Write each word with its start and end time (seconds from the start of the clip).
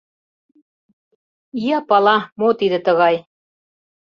—Ия 1.67 1.79
пала, 1.89 2.17
мо 2.39 2.49
тиде 2.59 2.79
тыгай. 2.85 3.15